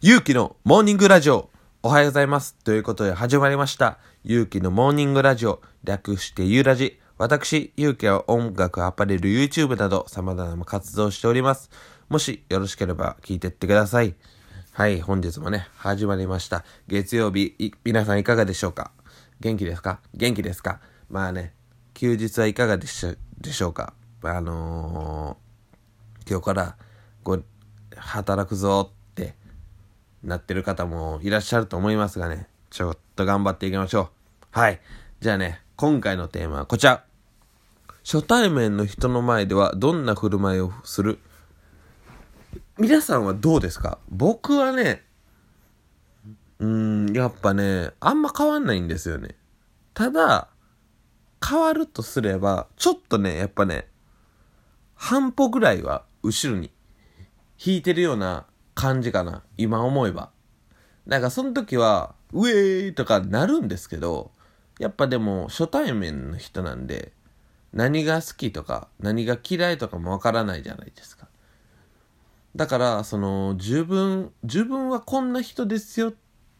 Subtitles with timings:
[0.00, 1.50] ゆうきのモーニングラジオ。
[1.82, 2.54] おはようございます。
[2.62, 3.98] ということで始まりました。
[4.22, 5.60] ゆうきのモーニングラジオ。
[5.82, 7.00] 略してゆうラジ。
[7.16, 11.68] 私、ゆうきは音楽、アパレル、YouTube など様々な活動をしております。
[12.08, 14.14] もしよろしければ聞いてってください。
[14.70, 16.64] はい、本日もね、始まりました。
[16.86, 18.92] 月曜日、皆さんいかがでしょうか？
[19.40, 19.98] 元気ですか？
[20.14, 20.78] 元気ですか？
[21.10, 21.54] まあね、
[21.94, 23.94] 休日はいかがでしょでしょうか？
[24.22, 26.76] あのー、今日から、
[27.24, 27.44] こう、
[27.96, 28.92] 働くぞ
[30.22, 34.10] なってる方もいらっしゃると思いますがね、ちょっと頑張っていきましょ
[34.54, 34.58] う。
[34.58, 34.80] はい。
[35.20, 37.04] じゃあね、今回のテーマはこちら。
[38.04, 41.18] 初対面の人の前ではどんな振る舞いをする？
[42.78, 43.98] 皆さんはどうですか？
[44.08, 45.04] 僕はね、
[46.58, 49.36] うーん、やっぱね、あんま変わんないんですよね。
[49.92, 50.48] ただ、
[51.46, 53.88] 変わるとすれば、ちょっとね、やっぱね、
[54.94, 56.72] 半歩ぐらいは後ろに
[57.64, 58.46] 引いてるような
[58.78, 59.42] 感じかな。
[59.56, 60.30] 今思えば。
[61.04, 64.30] なんかその時は、ウェーイとかなるんですけど、
[64.78, 67.10] やっぱでも初対面の人なんで、
[67.72, 71.26] 何が好きとか何が嫌いとかもわからないじゃないですか。
[72.54, 76.12] だから、その、自分、自分はこんな人ですよ、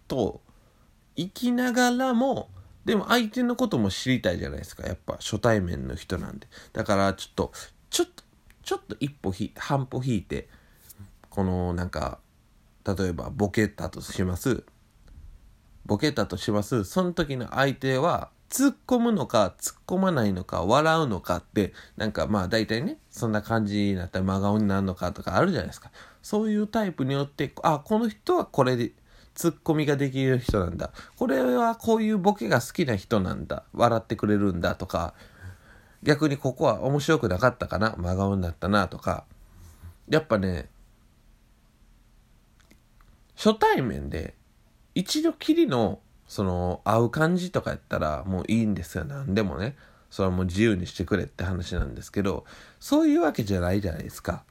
[0.08, 0.40] と、
[1.16, 2.50] 生きながらも、
[2.84, 4.84] でも相手のことも知りたいじゃないですか。
[4.88, 6.48] やっぱ初対面の人なんで。
[6.72, 7.52] だから、ちょっと、
[7.90, 8.24] ちょっと、
[8.64, 10.48] ちょっと一歩ひ、半歩引いて、
[11.38, 12.18] この、なんか、
[12.84, 14.64] 例えば、ボケたとします。
[15.86, 16.82] ボケたとします。
[16.82, 25.92] その時の相手は、突っ込むのか、突っ込まないのか、笑うのかって、なんかまあ大体ね、そんな感じになったら真顔になるのかとかあるじゃないですか。
[26.22, 28.90] そういうタイプによって、あ、この人はこれで、
[29.36, 30.90] 突っ込みができる人なんだ。
[31.16, 33.62] これはこういうボケが好きな人なんだ。
[33.74, 35.14] 笑ってくれるんだとか、
[36.02, 39.22] 逆にここは面白くなかったかな、真顔になったなとか。
[40.08, 40.68] やっぱね、
[43.38, 44.34] 初対面で
[44.96, 49.04] 一度きりのその会う感じとかやったらもういいんですよ。
[49.04, 49.76] 何でもね。
[50.10, 52.46] それはもう自由にしてくれって話なんですけど
[52.80, 54.42] そういうわけじゃないじゃないですか。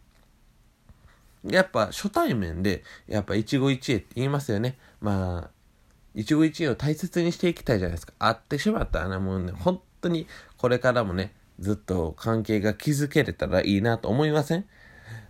[1.44, 4.78] やっぱ初対面でやっぱ一期一会って言いますよね。
[5.02, 5.50] まあ
[6.16, 8.14] 一期一会を大切にしていきたいじゃないですか。
[8.20, 10.28] 会ってしまったらねもうね本当に
[10.58, 14.66] これからもねずっと関係が築けれたらいいなと思いません？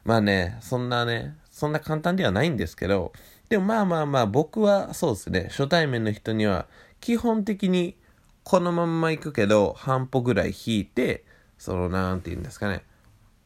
[0.03, 3.13] まあねそんなねそんな簡単ではないんですけど
[3.49, 5.47] でもまあまあまあ僕はそうですね。
[5.49, 6.67] 初対面の人には
[6.99, 7.95] 基本的に
[8.43, 11.25] このまんま行くけど半歩ぐらい引いて
[11.57, 12.83] そのなんて言うんですかね。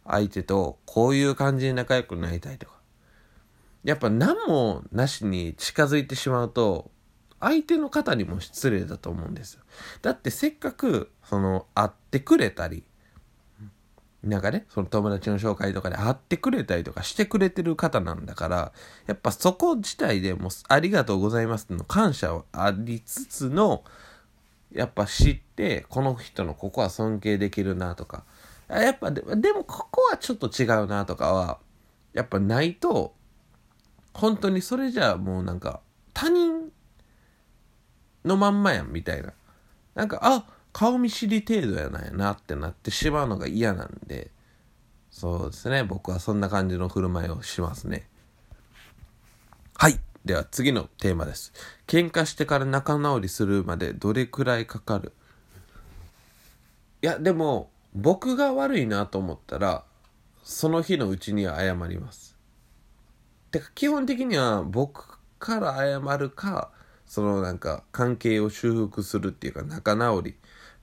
[0.06, 2.74] 相手とこういう感じで仲良くなりたいとか。
[3.84, 6.92] やっぱ何もなしに近づいてしまうと
[7.40, 9.64] 相手の方にも失礼だと思うんですよ。
[10.02, 12.84] だってせっかくその会ってくれたり
[14.24, 18.72] なんかね、その友達の紹介とかで会ってくれたりとかしてくれてる方なんだから、
[19.08, 23.84] やっぱそこ自体でもうありがとうございますの感謝はありつつの、
[24.72, 28.24] やっぱ知って、この人のここは尊敬できるなとか、
[28.70, 31.58] やっぱででもここはちょっと違うなとかは、
[32.14, 33.16] やっぱないと、
[34.14, 35.80] 本当にそれじゃあもうなんか
[36.14, 36.70] 他人
[38.24, 39.34] のまんまやんみたいな。
[39.96, 44.32] なんか、あ顔見知り程度やないなってなってしまうのが嫌なんで、
[45.10, 45.84] そうですね。
[45.84, 48.08] 僕はそんな感じの振る舞いをしますね。
[49.76, 50.00] はい。
[50.24, 51.52] では次のテーマです。
[51.88, 55.14] 喧嘩してから仲直りするまでどれくらいかかる？
[57.02, 59.84] いや、でも、僕が悪いなと思ったら、
[60.44, 62.38] その日のうちには謝ります。
[63.50, 66.72] てか、基本的には僕から謝るか、
[67.08, 70.36] そのなんか関係を修復するっていうか仲直り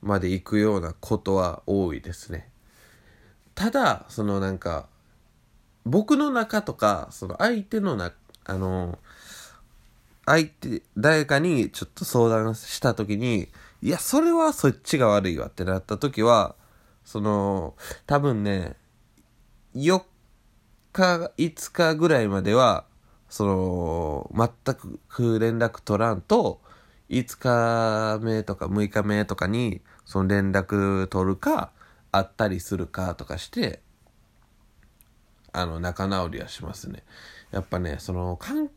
[0.03, 2.51] まで行くようなことは多いですね。
[3.55, 4.87] ただ、そのなんか、
[5.85, 8.13] 僕の中とか、その相手のな、
[8.45, 8.99] あの、
[10.27, 13.49] 相手、誰かにちょっと相談した時に、
[13.81, 16.55] いや、それはそっちが悪いわってなった時は、
[17.05, 17.75] その、
[18.07, 18.77] 多分ね、
[19.75, 20.03] 4
[20.93, 22.85] 日、5日ぐらいまでは、
[23.31, 24.75] その、全
[25.09, 26.61] く連絡取らんと、
[27.11, 31.73] 5日目とか6日目とかに、その連絡取るか、
[32.13, 33.81] 会ったりするかとかして、
[35.53, 37.03] あの、仲直りはしますね。
[37.51, 38.69] やっぱね、その、かん、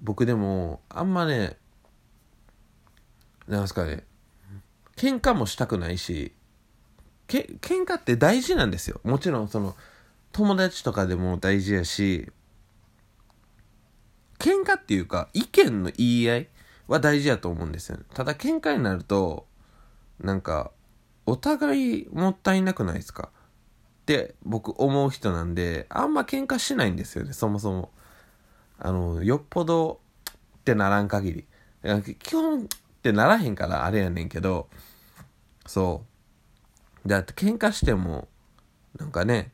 [0.00, 1.56] 僕でも、あんまね、
[3.46, 4.04] なんすかね、
[4.96, 6.32] 喧嘩もしたくないし、
[7.26, 9.00] け、喧嘩って大事なんですよ。
[9.04, 9.76] もちろん、その、
[10.32, 12.30] 友達とかでも大事やし、
[14.38, 16.48] 喧嘩っていうか、意見の言い合い
[16.88, 19.46] は大事やと思うんですよ、ただ喧嘩になると、
[20.20, 20.72] なんか、
[21.26, 23.30] お互いもったいなくないですか？
[24.02, 27.92] って僕思う人なんで、あんま喧嘩しないんですよね、そもそも。
[28.78, 30.00] あの、よっぽど
[30.58, 31.46] ってならん限り。
[32.18, 32.66] 基本っ
[33.02, 34.68] てならへんからあれやねんけど、
[35.66, 36.04] そ
[37.04, 37.08] う。
[37.08, 38.28] だって喧嘩しても、
[38.98, 39.52] なんかね、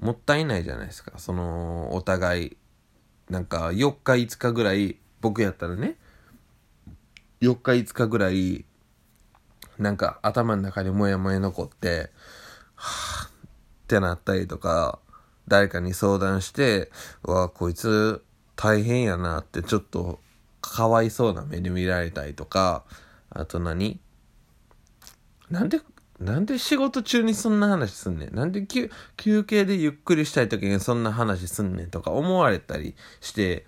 [0.00, 1.12] もったいないじゃないですか。
[1.18, 2.56] その、お互い、
[3.30, 5.96] なんか4日5日ぐらい、僕やったらね、
[7.42, 8.64] 4日5日ぐらい、
[9.78, 12.10] なんか頭の中にモヤモヤ残って、
[12.76, 13.30] はぁっ
[13.88, 15.00] てなったりとか、
[15.48, 16.90] 誰かに相談して、
[17.24, 18.22] わこいつ
[18.54, 20.20] 大変やなってちょっと
[20.60, 22.84] かわいそうな目で見られたりとか、
[23.28, 23.98] あと何？
[25.50, 25.80] なんで、
[26.20, 28.34] なんで仕事中にそんな話すんねん？
[28.36, 28.64] なんで
[29.16, 33.66] 休憩でゆっくりしたい時にそんな話すんねんとか思われたりして、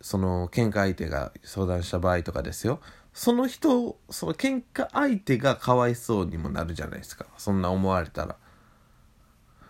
[0.00, 2.80] その喧嘩相手が相談した場合とかですよ。
[3.12, 7.26] その人、その喧嘩相手がかわいそうにもなるじゃないですか。
[7.36, 8.36] そんな思われたら。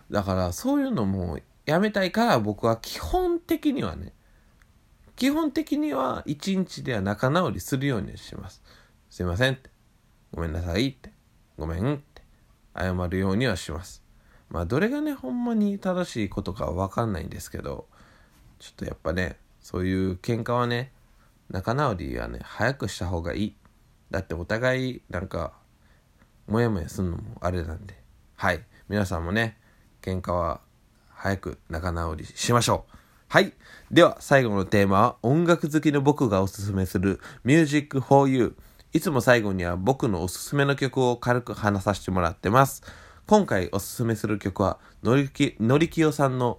[0.09, 4.13] だからそういうのもやめたいから僕は基本的にはね、
[5.15, 8.63] 基本的には一日では仲直りするようにします。
[9.09, 9.69] すいませんって。
[10.31, 11.11] ごめんなさいって。
[11.57, 12.23] ごめんって
[12.75, 14.03] 謝るようにはします。
[14.49, 17.87] まあどれがね、ほんまに正しいことかはわかんないんですけど、
[18.59, 20.91] ちょっとやっぱね、そういう喧嘩はね、
[21.53, 23.55] 仲直りはね、早くした方がいい。
[24.09, 25.53] だってお互いなんか、
[26.47, 27.93] もやもやすんのもあれなんで。
[28.35, 28.63] はい。
[28.89, 29.59] 皆さんもね、
[30.01, 30.61] 喧嘩は
[31.09, 32.97] 早く仲直りしましょう。
[33.27, 33.53] はい。
[33.91, 38.57] では、最後のテーマは、音楽好きの僕がおすすめする Music for You。
[38.91, 42.81] いつも最後には僕のおすすめの曲を軽く話させてもらってます。
[43.27, 46.57] 今回おすすめする曲は、のりき、のりきよさんの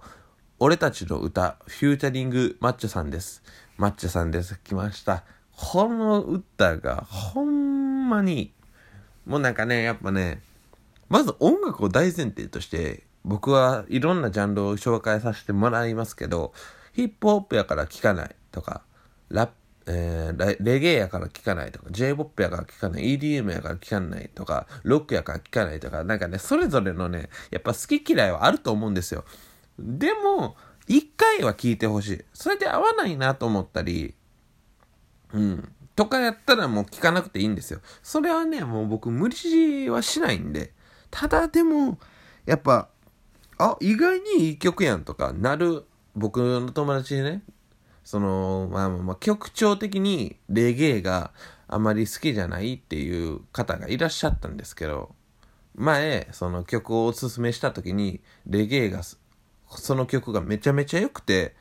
[0.57, 3.43] 俺たちの歌、フューチャリングマッチョさんです。
[3.77, 4.59] マッチョさんです。
[4.63, 5.23] 来ました。
[5.55, 8.53] この歌がほんまに、
[9.25, 10.41] もうなんかね、やっぱね、
[11.09, 16.53] まず音楽を大前提として、僕はいろんなジャンルを紹介させてもらいますけど、
[16.93, 18.83] ヒップホップやから聴かないとか、
[19.29, 19.49] ラッ
[19.87, 29.25] えー、レゲエやから聴かないとか、J-POP やから聴かない、EDM やから聴かないとか、ロックやから聴かないとか、なんかね、それぞれのね、やっぱ好き嫌いはあると思うんですよ。
[29.77, 30.55] でも、
[30.87, 32.25] 一回は聴いてほしい。
[32.33, 34.13] それで合わないなと思ったり、
[35.33, 35.71] うん。
[35.95, 37.79] とかやったらもう聴かなくていいんですよ。
[38.03, 40.73] それはね、もう僕無理はしないんで。
[41.09, 41.97] ただでも、
[42.45, 42.89] やっぱ、
[43.57, 45.85] あ、意外にいい曲やんとかなる、
[46.15, 47.43] 僕の友達でね、
[48.03, 51.31] その、まあまあ、曲調的にレゲエが
[51.67, 55.15] あまり好きじゃないっていう方がいらっしゃったんですけど、
[55.75, 59.01] 前、その曲をおすすめした時に、レゲエが、
[59.69, 61.55] その曲がめちゃめちゃ良くて、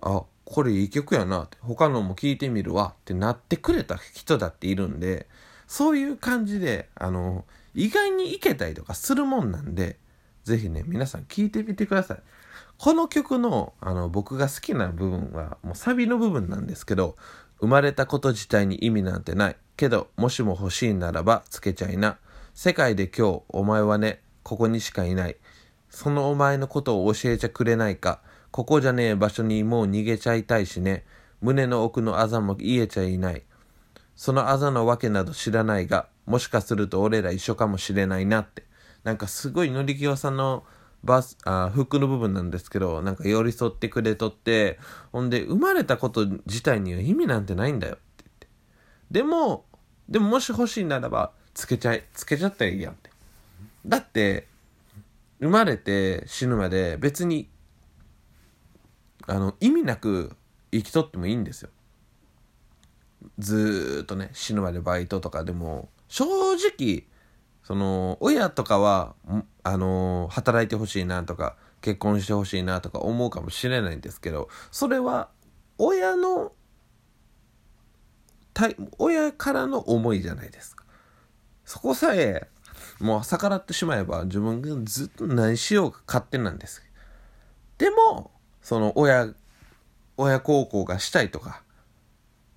[0.00, 5.26] あ、これいい曲やなって、他のも聴いてみるわってなってくれた人だっているんで、
[5.66, 7.44] そういう感じで、あの、
[7.74, 9.98] 意外にいけたりとかするもんなんで、
[10.44, 12.22] ぜひね、皆さん聞いてみてください。
[12.78, 17.16] この曲の、あの、僕が好きな部分は、もうサビの部分なんですけど、
[17.60, 19.56] 生まれたこと自体に意味なんてない。
[19.76, 22.18] けど、もしも欲しいならば、つけちゃいな。
[22.54, 25.36] 世界で今日、お前はね、ここにしかいない。
[25.92, 28.20] そのお前のことを教えちゃくれないか。
[28.50, 31.04] ここじゃねえ場所にもう逃げちゃいたいしね。
[31.42, 33.42] 胸の奥のあざも癒えちゃいない。
[34.16, 38.64] そのあざのわけなど知らないが、もしかすると俺ら一緒かもしれないなって。
[39.04, 40.64] なんかすごいのりきよさんの
[41.04, 44.78] バス、あ、フックの部分なんですけど、なんか寄り添ってくれとって、
[45.12, 48.48] ほんで、生まれたこと自体には意味なんてないんだよって言って。
[49.10, 49.66] でも、
[50.08, 53.10] でももし欲しいならば、つけちゃい、つけちゃったらいいやんって。
[53.84, 54.48] だって、
[55.42, 57.50] 生まれて死ぬまで別に、
[59.26, 60.36] あの、意味なく
[60.70, 61.70] 生きとってもいいんですよ。
[63.38, 67.08] ずーっとね、死ぬまでバイトとかでも、正直、
[67.64, 69.16] その、親とかは、
[69.64, 75.28] あの、働いてほしいなとか、結婚してほしいなとか思うかもしれないんですけど、それは、
[75.76, 76.52] 親の、
[78.98, 80.84] 親からの思いじゃないですか。
[81.64, 82.48] そこさえ、
[83.02, 86.82] もう逆らってしまえば自分がずっと何しようか勝手なんです。
[87.78, 88.30] でも、
[88.62, 89.28] その親、
[90.16, 91.62] 親孝行がしたいとか、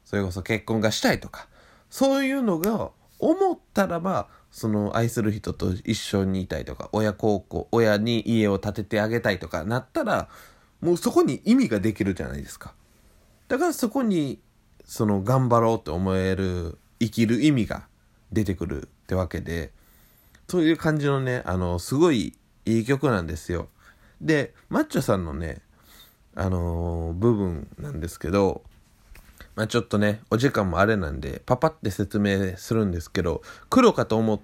[0.04, 1.48] それこそ結婚がしたいとか、
[1.90, 10.30] そういうのが思ったらば、その愛する人と一緒にいたいとか、親孝行、親に家を建ててあげたいとかなったら、
[10.80, 12.76] もうそこに意味ができるじゃないですか。
[13.48, 14.40] だからそこに、
[14.86, 17.88] その頑張ろうと思える、生きる意味が
[18.32, 19.74] 出てくるってわけで、
[20.48, 22.34] そういう感じのね、あの、すごい
[22.66, 23.70] いい曲なんですよ。
[24.22, 25.62] で、マッチョさんのね、
[26.36, 28.64] あのー、部分なんですけど、
[29.56, 34.40] まあちょっとね、お時間もあれなんで、パパって説明するんですけど、黒かと思っ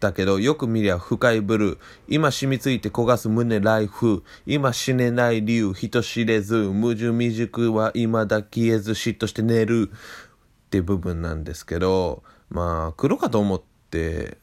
[0.00, 1.78] だけど、よく見りゃ深いブルー。
[2.08, 4.22] 今染みついて焦がす胸ライフ。
[4.46, 6.68] 今死ねない理由、人知れず。
[6.68, 9.90] 矛盾未熟は未だ消えず、嫉妬して寝る。
[9.90, 14.38] って部分なんですけど、まあ、黒かと思って、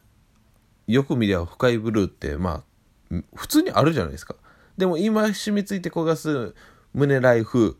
[0.88, 2.64] よく見りゃ深いブルーって、ま
[3.12, 4.36] あ、普通にあるじゃないですか。
[4.78, 6.54] でも今染みついて焦がす
[6.94, 7.78] 胸ライフ。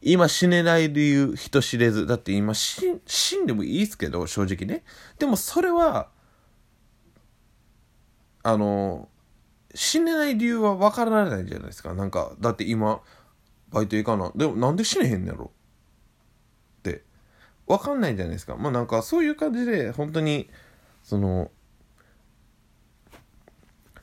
[0.00, 2.06] 今死ねない理由、人知れず。
[2.06, 2.86] だって今死
[3.42, 4.84] んでもいいですけど、正直ね。
[5.18, 6.08] でもそれは、
[8.44, 9.08] あの、
[9.74, 11.94] 死ねない理由は分からないじゃないですか。
[11.94, 13.00] なんか、だって今、
[13.70, 14.30] バイト行かな。
[14.36, 15.50] でもなんで死ねへんのやろ
[16.78, 17.02] って。
[17.66, 18.56] 分かんないじゃないですか。
[18.56, 20.48] まあなんかそういう感じで、本当に、
[21.02, 21.50] その、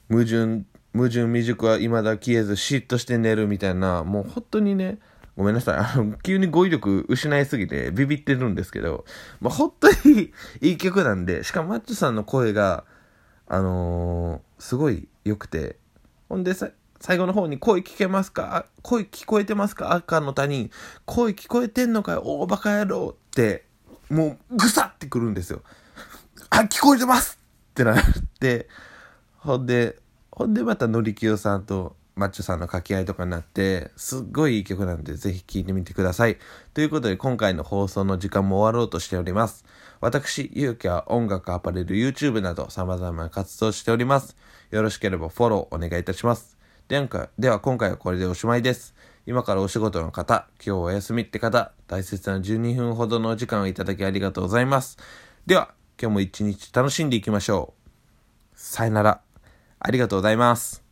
[0.10, 5.00] 矛盾、矛盾未熟は未だ消えず嫉妬して寝るみたいな、もう本当にね、
[5.36, 5.76] ごめんなさい。
[5.76, 9.06] あの、急に語彙力失いすぎてビビってるんですけど、
[9.42, 10.32] まあ、本当に
[10.62, 12.86] いい曲なんで、しかもマッチョさんの声が、
[13.48, 15.78] あのー、すごい良くて、
[16.30, 16.70] ほんでさ、
[17.02, 18.66] 最後の方に声聞けますか？
[18.82, 19.92] 声聞こえてますか？
[19.94, 20.72] 赤の他人。
[21.06, 23.66] 声聞こえてんのかよ大バカ野郎って、
[24.10, 25.62] もうぐさってくるんですよ。
[26.50, 27.38] あ、聞こえてます
[27.72, 28.04] ってなっ
[28.40, 28.70] て、
[29.46, 30.00] ほんで、
[30.32, 36.38] ほんでまたのりきよさんとマッチョさんの掛け合いとかになって、すっごいいい曲なんで、ぜひ聴いてみてください。
[36.74, 39.64] ということで、今回の放送の時間も終わろうとしております。
[40.02, 44.36] 私、ゆうきは音楽、アパレル、YouTube など様々な活動しております。
[44.72, 46.58] よろしければフォローお願いいたします。
[46.88, 48.96] では、では今回はこれでおしまいです。
[49.28, 54.98] 今からお仕事の方、今日お休みって方、大切な12分ほどのお時間をいただきありがとうございます。
[55.46, 57.86] では、今日も一日楽しんでいきましょう。
[58.56, 59.25] さよなら。
[59.88, 60.85] ありがとうございます。